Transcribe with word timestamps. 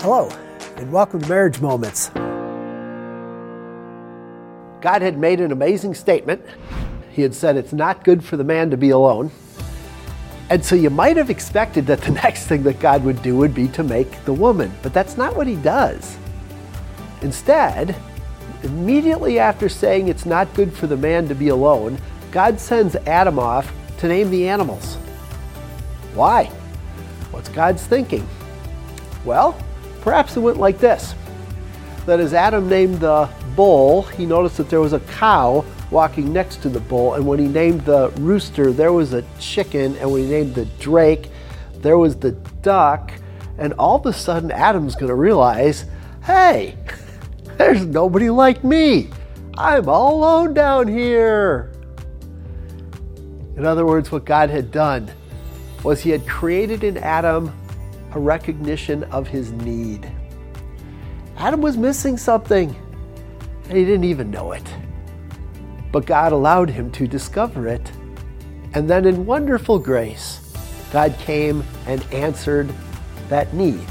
Hello, 0.00 0.28
and 0.76 0.92
welcome 0.92 1.22
to 1.22 1.28
Marriage 1.28 1.58
Moments. 1.60 2.10
God 4.82 5.00
had 5.00 5.16
made 5.16 5.40
an 5.40 5.52
amazing 5.52 5.94
statement. 5.94 6.44
He 7.10 7.22
had 7.22 7.34
said 7.34 7.56
it's 7.56 7.72
not 7.72 8.04
good 8.04 8.22
for 8.22 8.36
the 8.36 8.44
man 8.44 8.70
to 8.70 8.76
be 8.76 8.90
alone. 8.90 9.30
And 10.50 10.62
so 10.62 10.76
you 10.76 10.90
might 10.90 11.16
have 11.16 11.30
expected 11.30 11.86
that 11.86 12.02
the 12.02 12.10
next 12.22 12.44
thing 12.44 12.62
that 12.64 12.78
God 12.78 13.02
would 13.04 13.22
do 13.22 13.36
would 13.38 13.54
be 13.54 13.68
to 13.68 13.82
make 13.82 14.22
the 14.26 14.34
woman, 14.34 14.70
but 14.82 14.92
that's 14.92 15.16
not 15.16 15.34
what 15.34 15.46
he 15.46 15.56
does. 15.56 16.18
Instead, 17.22 17.96
immediately 18.64 19.38
after 19.38 19.68
saying 19.68 20.08
it's 20.08 20.26
not 20.26 20.52
good 20.52 20.72
for 20.74 20.86
the 20.86 20.96
man 20.96 21.26
to 21.26 21.34
be 21.34 21.48
alone, 21.48 21.98
God 22.30 22.60
sends 22.60 22.96
Adam 23.06 23.38
off 23.38 23.72
to 23.98 24.08
name 24.08 24.28
the 24.30 24.46
animals. 24.46 24.96
Why? 26.14 26.44
What's 27.30 27.48
God's 27.48 27.84
thinking? 27.84 28.28
Well, 29.24 29.58
perhaps 30.06 30.36
it 30.36 30.40
went 30.40 30.56
like 30.56 30.78
this 30.78 31.16
that 32.06 32.20
as 32.20 32.32
Adam 32.32 32.68
named 32.68 33.00
the 33.00 33.28
bull, 33.56 34.02
he 34.02 34.24
noticed 34.24 34.56
that 34.58 34.70
there 34.70 34.80
was 34.80 34.92
a 34.92 35.00
cow 35.00 35.64
walking 35.90 36.32
next 36.32 36.62
to 36.62 36.68
the 36.68 36.78
bull, 36.78 37.14
and 37.14 37.26
when 37.26 37.40
he 37.40 37.48
named 37.48 37.80
the 37.80 38.10
rooster, 38.18 38.72
there 38.72 38.92
was 38.92 39.12
a 39.12 39.24
chicken, 39.40 39.96
and 39.96 40.08
when 40.08 40.22
he 40.22 40.28
named 40.28 40.54
the 40.54 40.66
drake, 40.78 41.28
there 41.78 41.98
was 41.98 42.14
the 42.14 42.30
duck, 42.62 43.10
and 43.58 43.72
all 43.72 43.96
of 43.96 44.06
a 44.06 44.12
sudden, 44.12 44.52
Adam's 44.52 44.94
to 44.94 45.12
realize 45.12 45.86
hey, 46.24 46.78
there's 47.58 47.84
nobody 47.84 48.30
like 48.30 48.62
me. 48.62 49.10
I'm 49.58 49.88
all 49.88 50.18
alone 50.18 50.54
down 50.54 50.86
here. 50.86 51.72
In 53.56 53.66
other 53.66 53.84
words, 53.84 54.12
what 54.12 54.24
God 54.24 54.50
had 54.50 54.70
done 54.70 55.10
was 55.82 56.00
He 56.00 56.10
had 56.10 56.28
created 56.28 56.84
in 56.84 56.96
Adam 56.98 57.52
a 58.16 58.20
recognition 58.20 59.04
of 59.04 59.28
his 59.28 59.52
need. 59.52 60.10
Adam 61.36 61.60
was 61.60 61.76
missing 61.76 62.16
something, 62.16 62.74
and 63.68 63.76
he 63.76 63.84
didn't 63.84 64.04
even 64.04 64.30
know 64.30 64.52
it. 64.52 64.64
But 65.92 66.06
God 66.06 66.32
allowed 66.32 66.70
him 66.70 66.90
to 66.92 67.06
discover 67.06 67.68
it. 67.68 67.92
And 68.72 68.88
then, 68.88 69.06
in 69.06 69.26
wonderful 69.26 69.78
grace, 69.78 70.40
God 70.92 71.14
came 71.18 71.62
and 71.86 72.02
answered 72.12 72.72
that 73.28 73.52
need 73.52 73.86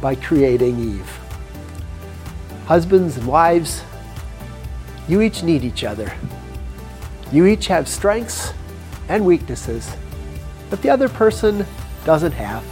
by 0.00 0.14
creating 0.14 0.78
Eve. 0.78 1.18
Husbands 2.66 3.16
and 3.16 3.26
wives, 3.26 3.82
you 5.08 5.20
each 5.20 5.42
need 5.42 5.62
each 5.62 5.84
other. 5.84 6.12
You 7.32 7.46
each 7.46 7.66
have 7.66 7.86
strengths 7.86 8.52
and 9.08 9.24
weaknesses 9.24 9.94
that 10.70 10.80
the 10.82 10.90
other 10.90 11.08
person 11.08 11.66
doesn't 12.04 12.32
have. 12.32 12.64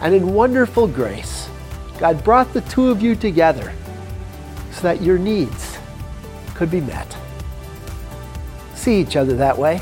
And 0.00 0.14
in 0.14 0.32
wonderful 0.32 0.86
grace, 0.86 1.48
God 1.98 2.24
brought 2.24 2.52
the 2.52 2.62
two 2.62 2.88
of 2.88 3.02
you 3.02 3.14
together 3.14 3.72
so 4.72 4.82
that 4.82 5.02
your 5.02 5.18
needs 5.18 5.78
could 6.54 6.70
be 6.70 6.80
met. 6.80 7.16
See 8.74 8.98
each 8.98 9.16
other 9.16 9.36
that 9.36 9.58
way, 9.58 9.80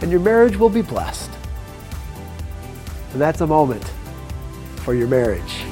and 0.00 0.10
your 0.10 0.20
marriage 0.20 0.56
will 0.56 0.70
be 0.70 0.82
blessed. 0.82 1.30
And 3.12 3.20
that's 3.20 3.42
a 3.42 3.46
moment 3.46 3.84
for 4.76 4.94
your 4.94 5.08
marriage. 5.08 5.67